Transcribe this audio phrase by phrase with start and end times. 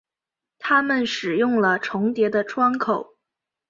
[0.57, 3.17] 他们使用了重叠的窗口。